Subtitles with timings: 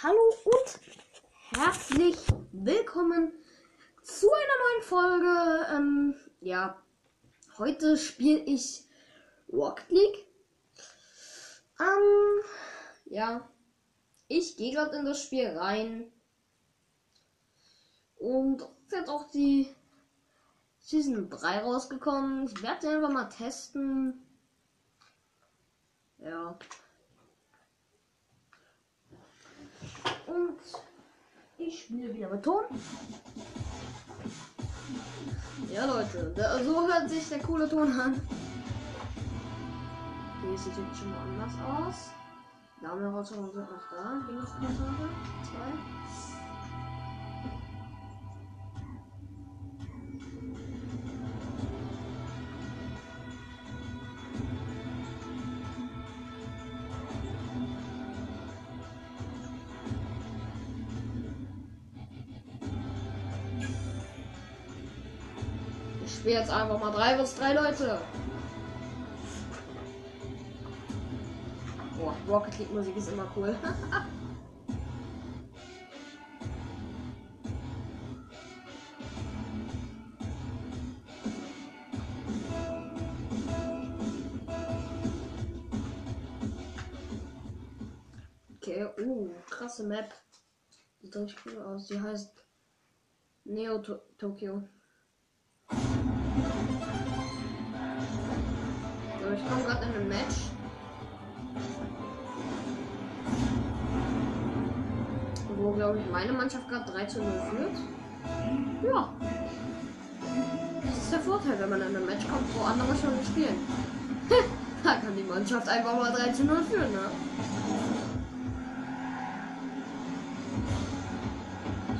[0.00, 0.80] Hallo und
[1.58, 2.16] herzlich
[2.52, 3.32] willkommen
[4.04, 5.66] zu einer neuen Folge.
[5.74, 6.80] Ähm, ja,
[7.58, 8.84] heute spiele ich
[9.52, 10.26] Rocket League.
[11.80, 12.44] Ähm,
[13.06, 13.50] ja,
[14.28, 16.12] ich gehe gerade in das Spiel rein.
[18.20, 19.74] Und ist jetzt auch die
[20.78, 22.46] Season 3 rausgekommen.
[22.46, 24.24] Ich werde einfach mal testen.
[26.18, 26.56] Ja.
[30.28, 30.58] Und
[31.88, 32.64] ich spiele wieder mit Ton.
[35.72, 38.20] Ja, Leute, da, so hört sich der coole Ton an.
[40.38, 42.10] Okay, sieht jetzt schon mal anders aus.
[42.80, 44.22] Name-Herausforderungen sind noch da.
[44.26, 45.08] Hier noch Kommentare.
[45.42, 46.27] Zwei.
[66.18, 68.00] Spiele jetzt einfach mal 3 bis 3 Leute.
[71.96, 73.56] Boah, Rocket League Musik ist immer cool.
[88.56, 90.12] okay, uh, krasse Map.
[91.00, 91.86] Sieht richtig cool aus.
[91.86, 92.44] Die heißt
[93.44, 94.00] Neo to.
[99.38, 100.36] Ich komme gerade in ein Match.
[105.56, 107.76] Wo, glaube ich, meine Mannschaft gerade 3 zu 0 führt.
[108.84, 109.08] Ja.
[110.84, 113.58] Das ist der Vorteil, wenn man in ein Match kommt, wo andere schon spielen.
[114.84, 117.10] da kann die Mannschaft einfach mal 3 zu 0 führen, ne?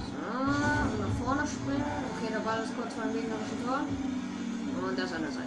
[0.06, 1.84] So, nach vorne springen.
[2.16, 3.80] Okay, der Ball ist kurz vor dem gegnerischen Tor.
[4.88, 5.12] Und der ist.
[5.12, 5.37] Ja.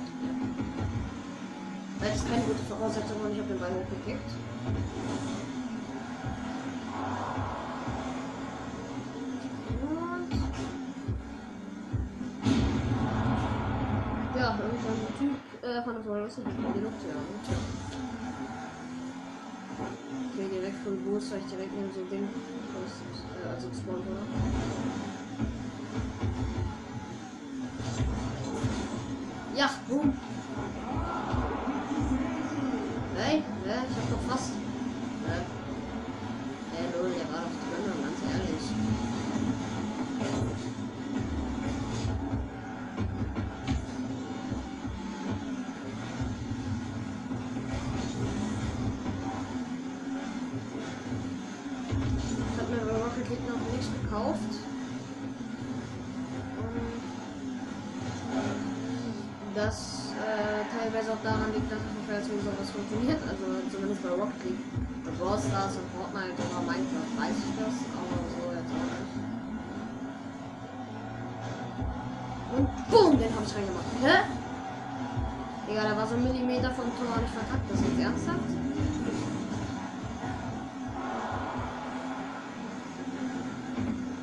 [2.02, 4.32] Das ist keine gute Voraussetzung und ich habe den Ball hochgekickt.
[14.36, 17.14] Ja, irgendwann ein Typ äh, von der Voraussetzung hat die Luft ja.
[17.46, 17.58] Tja.
[20.34, 22.30] Okay, direkt vom Boost, weil ich direkt neben so ein Ding
[22.84, 23.04] aus,
[23.38, 24.26] äh, also gespawnt wurde.
[29.56, 30.31] Ja, boom.
[54.12, 54.52] Gekauft.
[59.46, 63.22] Und das äh, teilweise auch daran liegt, dass ich nicht weiß, wie sowas funktioniert.
[63.24, 64.64] Also zumindest bei Rocket League.
[65.04, 69.16] Bei Brawl Stars und Fortnite oder Minecraft weiß ich das, aber so jetzt auch nicht.
[72.52, 73.92] Und boom, den hab ich reingemacht.
[74.04, 74.16] Hä?
[75.68, 77.66] Digga, der war so ein Millimeter vom Tor nicht verkackt.
[77.72, 78.50] Das ist jetzt ernsthaft?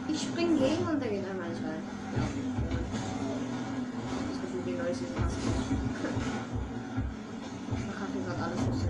[0.09, 1.83] Ich spring gegen und der geht einmal nicht rein.
[2.17, 2.23] Ja.
[4.31, 5.57] Das Gefühl, die Season passt nicht.
[7.77, 8.89] Ich verkacke gerade alles ist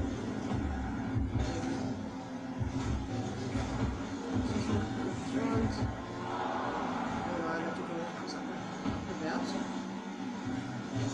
[9.18, 9.40] bewährt.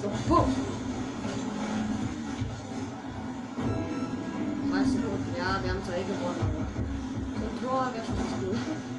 [0.03, 0.54] So, boom!
[4.70, 6.66] 30 Sekunden, ja, wir haben zwei gewonnen, aber
[7.38, 8.94] so ein Tor wäre schon ganz gut.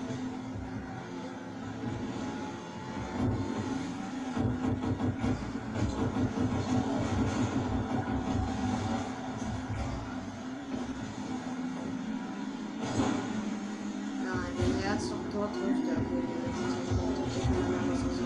[15.36, 18.24] Jetzt Tor trifft, der will die letzten 10 Minuten nicht mehr was so.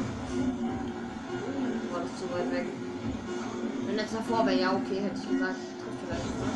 [1.94, 2.68] War das zu weit weg.
[3.86, 6.56] Wenn jetzt davor wäre, ja okay, hätte ich gesagt, trifft vielleicht was.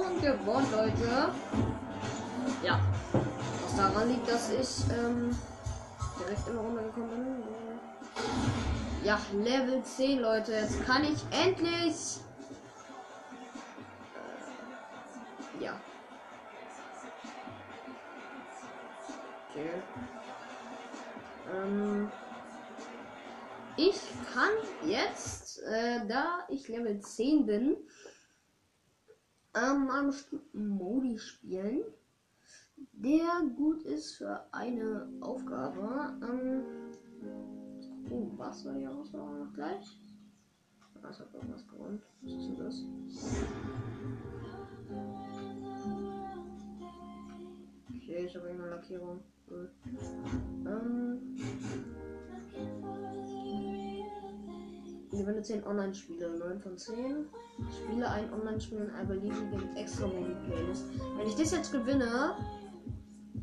[0.00, 1.32] Und gewonnen, Leute.
[2.62, 2.80] Ja.
[3.64, 5.36] Was daran liegt, dass ich ähm,
[6.18, 7.42] direkt in der Runde gekommen bin.
[9.04, 10.52] Ja, Level 10, Leute.
[10.52, 12.20] Jetzt kann ich endlich.
[15.58, 15.72] Äh, ja.
[19.52, 19.82] Okay.
[21.52, 22.10] Ähm,
[23.76, 24.00] ich
[24.32, 27.76] kann jetzt, äh, da ich Level 10 bin,
[29.54, 30.14] ähm, einen
[30.54, 31.82] Modi spielen,
[32.92, 36.16] der gut ist für eine Aufgabe.
[36.22, 36.62] Ähm,
[38.10, 39.98] oh, was war die Herausforderung noch gleich?
[41.02, 42.00] Was hat irgendwas gewonnen?
[42.22, 42.84] Was ist denn das?
[47.96, 49.20] Okay, ich habe eine Lackierung.
[49.48, 49.70] Cool.
[50.66, 51.36] Ähm,
[55.10, 57.26] gewinne 10 Online-Spiele, 9 von 10.
[57.70, 60.84] Spiele ein Online-Spiel in einer beliebigen extra modi playlist
[61.16, 62.34] Wenn ich das jetzt gewinne,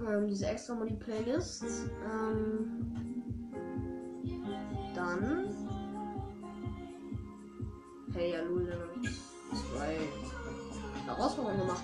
[0.05, 1.63] ähm, diese extra modi playlist
[2.03, 2.93] ähm,
[4.95, 5.45] dann.
[8.13, 9.09] Hey, ja, Lul, dann habe ich
[9.51, 9.97] zwei
[11.05, 11.83] Herausforderungen gemacht.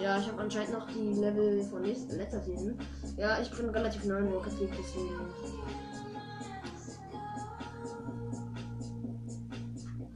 [0.00, 2.76] Ja, ich habe anscheinend noch die Level von nächsten, letzter Season.
[3.16, 5.20] Ja, ich bin relativ neu in Rocket League, deswegen.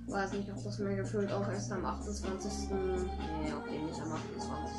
[0.08, 2.70] Weiß nicht, ob das mir gefühlt auch erst am 28.
[2.70, 4.76] Nee, okay, nicht am 28.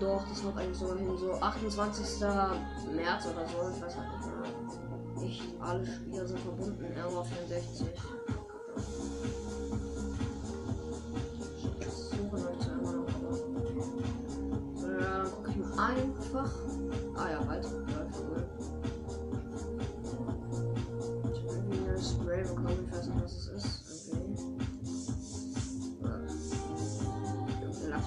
[0.00, 2.20] Doch, das wird eigentlich sogar hin, so 28.
[2.94, 5.24] März oder so, ich weiß halt nicht mehr.
[5.24, 7.86] Nicht alle Spieler sind verbunden, Error 64.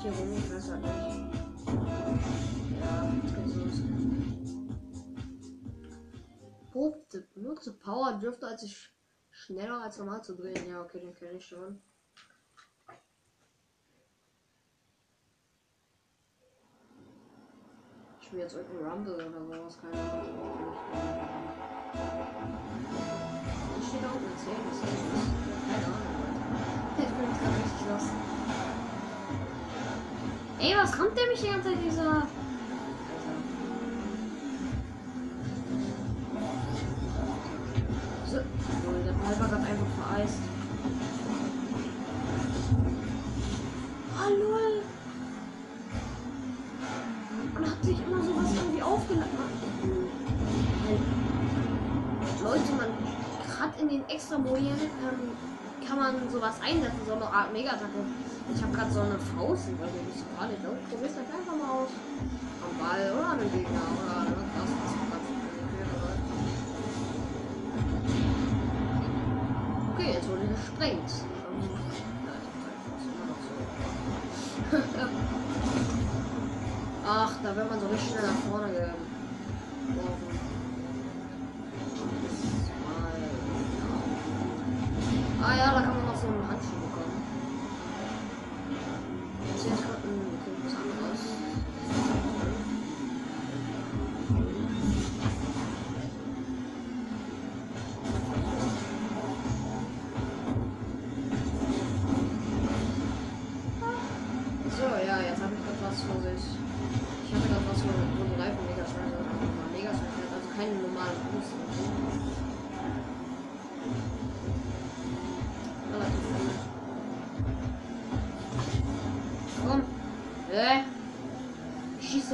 [0.05, 0.11] Ja.
[0.11, 0.93] Lackierung, ich weiß halt nicht.
[2.79, 3.11] Ja,
[3.43, 3.81] geht's los.
[7.33, 8.93] Benutze Power dürfte als ich
[9.31, 10.69] schneller als normal zu drehen.
[10.69, 11.81] Ja, okay, den kenne ich schon.
[18.21, 20.73] spiele jetzt irgendein Rumble oder sowas, keine Ahnung.
[23.79, 25.25] Ich steht auch mit 10, was ist das?
[25.69, 26.15] Keine Ahnung,
[26.97, 28.74] Ich bin jetzt gerade richtig los.
[30.59, 32.27] Ey, was kommt der mich die ganze Zeit, dieser...
[38.25, 40.39] So, der Ball war gerade einfach vereist.
[54.15, 58.34] extra Mojen ähm, kann man sowas einsetzen, so eine Art Mega-Attacke.
[58.53, 60.53] Ich habe gerade so eine Faust also nicht so gerade.
[60.53, 60.77] Ne?
[60.89, 61.89] Probier es einfach mal aus.
[62.61, 64.35] Am Ball oder an den Gegner oder ne?
[64.53, 65.25] das, was ganz
[69.93, 71.11] Okay, jetzt wurde gesprengt.
[77.07, 80.54] Ach, da wird man so richtig schnell nach vorne geworfen.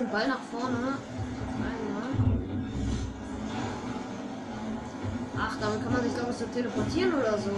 [0.01, 0.97] Den Ball nach vorne.
[5.37, 7.51] Ach, damit kann man sich, glaube ich, so teleportieren oder so.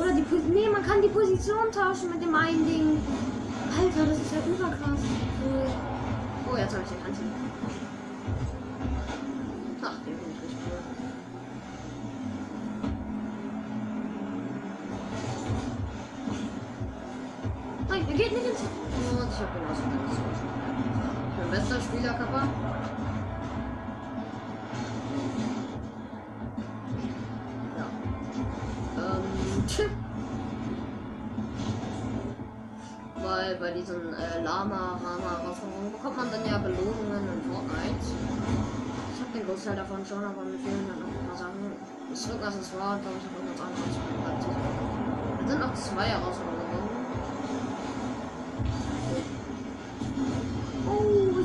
[0.00, 0.54] Oder die Position.
[0.54, 2.98] Nee, man kann die Position tauschen mit dem einen Ding.
[3.76, 5.00] Alter, das ist ja überkrass.
[6.50, 7.22] Oh, jetzt habe ich den Handschuh.
[9.82, 10.78] Ach, den finde ich richtig cool.
[17.88, 18.89] Nein, er geht nicht ins.
[19.40, 19.80] Ich habe genauso
[21.50, 22.42] bester Spieler, Kappa.
[27.78, 27.86] Ja.
[28.98, 29.80] Ähm,
[33.16, 38.04] Weil bei diesen äh, Lama, Rama Herausforderungen bekommt man dann ja Belohnungen in Fortnite.
[39.14, 41.72] Ich habe den Großteil davon schon, aber mir fehlen dann noch ein paar Sachen.
[42.10, 43.96] Das Rückaccessoire, glaube ich, habe irgendwas anderes.
[45.40, 46.59] Es sind noch zwei Herausforderungen.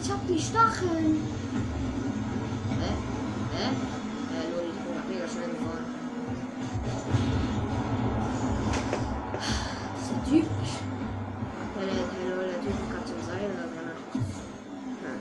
[0.02, 1.22] Ich hab die Stacheln.
[2.80, 2.92] Hä?
[3.56, 3.66] Hä?
[3.66, 5.86] Äh, nur ich bin mega schnell geworden.
[9.34, 10.48] Das ist der Typ.
[11.76, 13.80] Der, der, der, der Typ kann zum Seil oder so.
[15.04, 15.14] Ja.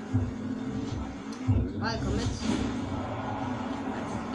[1.80, 2.32] Ball, komm mit.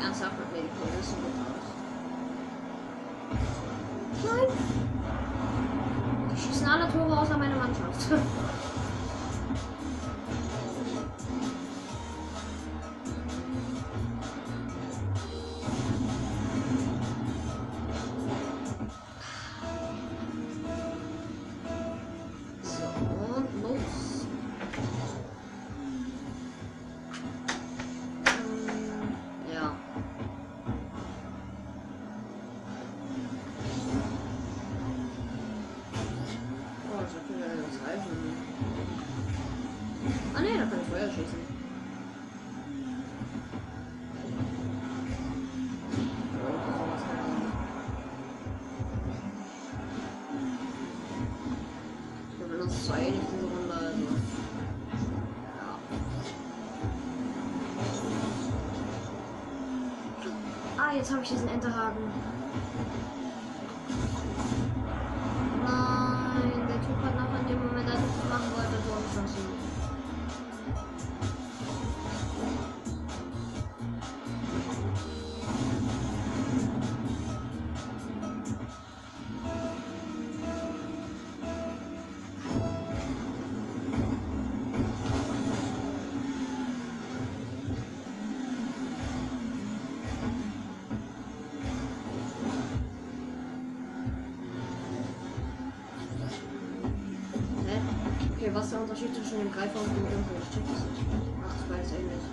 [0.04, 1.68] Ernsthaft mit mir die Polizei mit raus.
[4.24, 4.50] Nein,
[6.70, 8.12] alle Tore außer meine Mannschaft.
[61.00, 62.12] jetzt habe ich diesen Enterhaken.
[98.50, 100.42] Okay, was ist der Unterschied zwischen dem Greifer und dem Dümpel?
[100.42, 101.06] Ich check das nicht.
[101.46, 102.26] Ach, ich weiß eh nicht.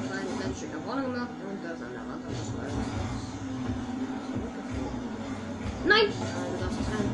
[0.00, 2.56] Ein kleines Stück nach vorne gemacht und da ist an der Wand das ich.
[5.84, 6.08] Nein!
[6.08, 7.11] Nein, du darfst es rein.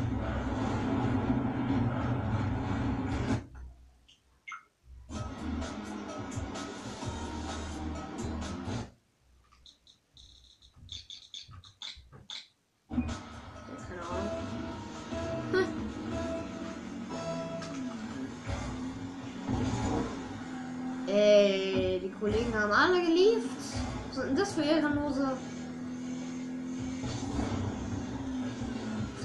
[22.19, 23.47] Kollegen haben alle gelieft.
[24.09, 25.37] Was sind denn das für Ehrenlose?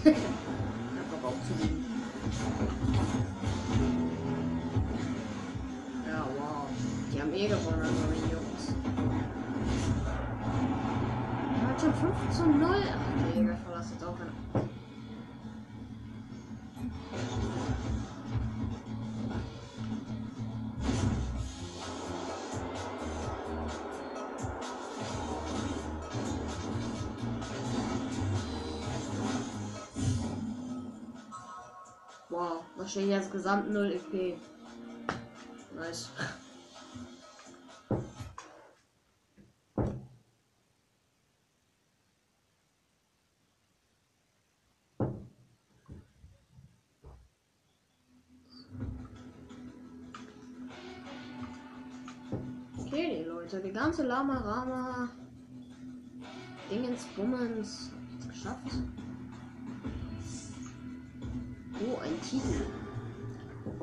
[0.04, 1.84] ich hab aber auch zu lieben.
[6.06, 6.66] Ja, wow.
[7.12, 8.74] Die haben eh gewonnen, aber die Jungs.
[11.66, 12.68] Hat schon 5 zu 0.
[12.70, 14.63] Ach, okay, wir verlassen jetzt auch eine.
[32.94, 34.38] Steht jetzt gesamt 0 EP.
[35.74, 36.10] Nice.
[52.78, 55.08] Okay, Leute, die ganze Lama Rama
[56.70, 57.90] Dingens Bummens
[58.28, 58.70] geschafft.
[61.80, 62.83] Oh, ein Titel.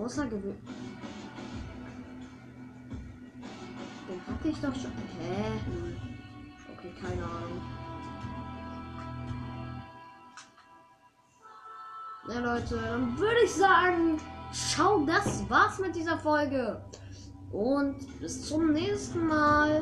[0.01, 0.57] Außergewöhnlich.
[4.09, 4.91] Den hatte ich doch schon.
[5.19, 5.59] Hä?
[6.75, 7.61] Okay, keine Ahnung.
[12.27, 14.19] Na Leute, dann würde ich sagen,
[14.51, 16.81] schau, das war's mit dieser Folge.
[17.51, 19.79] Und bis zum nächsten Mal.